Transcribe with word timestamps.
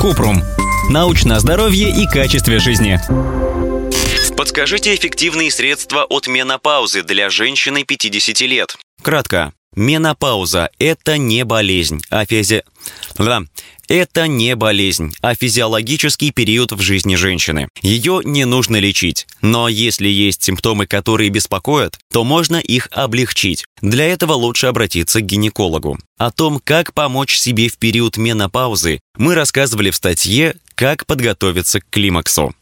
Купрум. 0.00 0.42
Научное 0.90 1.38
здоровье 1.38 1.90
и 1.90 2.06
качестве 2.06 2.58
жизни. 2.58 3.00
Подскажите 4.36 4.94
эффективные 4.94 5.50
средства 5.50 6.04
от 6.04 6.28
менопаузы 6.28 7.02
для 7.02 7.30
женщины 7.30 7.84
50 7.84 8.40
лет. 8.42 8.76
Кратко. 9.02 9.52
Менопауза– 9.76 10.70
это 10.78 11.18
не 11.18 11.44
болезнь, 11.44 12.00
а 12.08 12.24
физи... 12.24 12.64
Да. 13.18 13.42
Это 13.88 14.26
не 14.26 14.56
болезнь, 14.56 15.14
а 15.20 15.34
физиологический 15.34 16.32
период 16.32 16.72
в 16.72 16.80
жизни 16.80 17.14
женщины. 17.14 17.68
Ее 17.82 18.20
не 18.24 18.44
нужно 18.46 18.80
лечить. 18.80 19.26
Но 19.42 19.68
если 19.68 20.08
есть 20.08 20.42
симптомы, 20.42 20.86
которые 20.86 21.28
беспокоят, 21.28 21.98
то 22.10 22.24
можно 22.24 22.56
их 22.56 22.88
облегчить. 22.90 23.64
Для 23.82 24.06
этого 24.06 24.32
лучше 24.32 24.66
обратиться 24.66 25.20
к 25.20 25.26
гинекологу. 25.26 25.98
О 26.18 26.30
том, 26.32 26.58
как 26.64 26.94
помочь 26.94 27.36
себе 27.36 27.68
в 27.68 27.76
период 27.76 28.16
менопаузы, 28.16 29.00
мы 29.16 29.34
рассказывали 29.34 29.90
в 29.90 29.96
статье 29.96 30.56
«Как 30.74 31.06
подготовиться 31.06 31.80
к 31.80 31.88
климаксу». 31.90 32.54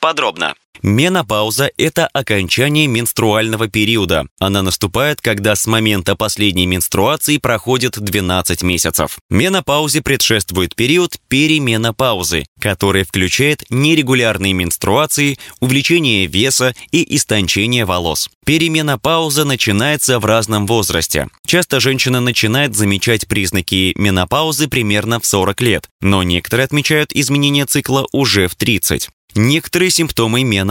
Подробно. 0.00 0.54
Менопауза– 0.82 1.70
это 1.76 2.06
окончание 2.06 2.86
менструального 2.86 3.68
периода. 3.68 4.26
Она 4.38 4.62
наступает, 4.62 5.20
когда 5.20 5.56
с 5.56 5.66
момента 5.66 6.14
последней 6.14 6.66
менструации 6.66 7.38
проходит 7.38 7.98
12 7.98 8.62
месяцев. 8.62 9.18
Менопаузе 9.28 10.02
предшествует 10.02 10.76
период 10.76 11.16
перименопаузы, 11.28 12.46
который 12.60 13.04
включает 13.04 13.64
нерегулярные 13.70 14.52
менструации, 14.52 15.38
увеличение 15.60 16.26
веса 16.26 16.74
и 16.92 17.16
истончение 17.16 17.84
волос. 17.84 18.28
Перименопауза 18.46 19.44
начинается 19.44 20.18
в 20.18 20.24
разном 20.24 20.66
возрасте. 20.66 21.28
Часто 21.46 21.80
женщина 21.80 22.20
начинает 22.20 22.76
замечать 22.76 23.26
признаки 23.26 23.92
менопаузы 23.96 24.68
примерно 24.68 25.20
в 25.20 25.26
40 25.26 25.60
лет, 25.60 25.88
но 26.00 26.22
некоторые 26.22 26.64
отмечают 26.64 27.12
изменения 27.12 27.66
цикла 27.66 28.06
уже 28.12 28.48
в 28.48 28.54
30. 28.54 29.10
Некоторые 29.34 29.90
симптомы 29.90 30.42
менопаузы. 30.42 30.67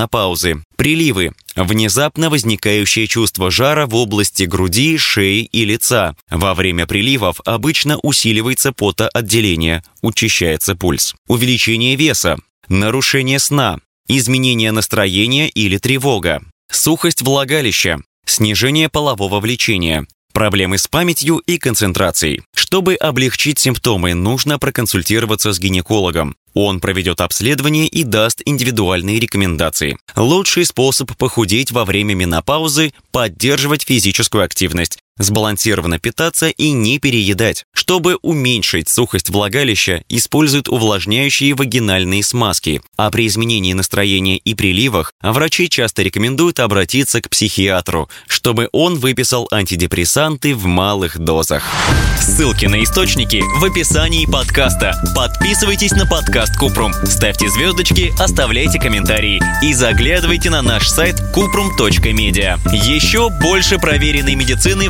Приливы. 0.76 1.32
Внезапно 1.56 2.30
возникающее 2.30 3.08
чувство 3.08 3.50
жара 3.50 3.88
в 3.88 3.96
области 3.96 4.44
груди, 4.44 4.98
шеи 4.98 5.42
и 5.52 5.66
лица. 5.66 6.16
Во 6.30 6.54
время 6.54 6.86
приливов 6.86 7.42
обычно 7.46 7.98
усиливается 8.04 8.72
потоотделение, 8.72 9.84
учащается 10.02 10.76
пульс. 10.76 11.16
Увеличение 11.28 11.96
веса. 11.96 12.38
Нарушение 12.70 13.40
сна. 13.40 13.80
Изменение 14.08 14.72
настроения 14.72 15.50
или 15.50 15.78
тревога. 15.78 16.44
Сухость 16.72 17.22
влагалища. 17.22 18.00
Снижение 18.26 18.90
полового 18.90 19.40
влечения. 19.40 20.06
Проблемы 20.38 20.78
с 20.78 20.88
памятью 20.88 21.38
и 21.38 21.58
концентрацией. 21.58 22.44
Чтобы 22.54 22.94
облегчить 22.94 23.58
симптомы, 23.58 24.14
нужно 24.14 24.60
проконсультироваться 24.60 25.52
с 25.52 25.60
гинекологом. 25.60 26.36
Он 26.60 26.80
проведет 26.80 27.22
обследование 27.22 27.86
и 27.86 28.04
даст 28.04 28.42
индивидуальные 28.44 29.20
рекомендации. 29.20 29.96
Лучший 30.16 30.66
способ 30.66 31.16
похудеть 31.16 31.72
во 31.72 31.86
время 31.86 32.16
менопаузы– 32.16 32.94
поддерживать 33.12 33.84
физическую 33.84 34.44
активность, 34.44 34.98
сбалансированно 35.18 36.00
питаться 36.00 36.50
и 36.50 36.72
не 36.72 37.00
переедать. 37.00 37.66
Чтобы 37.74 38.18
уменьшить 38.22 38.90
сухость 38.90 39.30
влагалища, 39.30 40.04
используют 40.10 40.70
увлажняющие 40.70 41.54
вагинальные 41.54 42.24
смазки, 42.24 42.82
а 42.98 43.10
при 43.10 43.28
изменении 43.28 43.74
настроения 43.74 44.38
и 44.38 44.54
приливах 44.54 45.14
врачи 45.22 45.70
часто 45.70 46.04
рекомендуют 46.04 46.60
обратиться 46.60 47.22
к 47.22 47.30
психиатру, 47.30 48.10
чтобы 48.28 48.70
он 48.72 48.96
выписал 48.96 49.48
антидепрессанты 49.52 50.56
в 50.56 50.66
малых 50.66 51.18
дозах. 51.18 51.64
Ссылки 52.20 52.66
на 52.66 52.84
источники 52.84 53.42
в 53.60 53.64
описании 53.64 54.26
подкаста. 54.26 55.02
Подписывайтесь 55.16 55.92
на 55.92 56.06
подкаст 56.06 56.58
Купрум, 56.58 56.94
ставьте 57.06 57.50
звездочки, 57.50 58.12
оставляйте 58.20 58.80
комментарии 58.80 59.42
и 59.62 59.74
заглядывайте 59.74 60.50
на 60.50 60.62
наш 60.62 60.90
сайт 60.90 61.16
kuprum.media. 61.34 62.60
Еще 62.74 63.30
больше 63.30 63.78
проверенной 63.78 64.36
медицины 64.36 64.90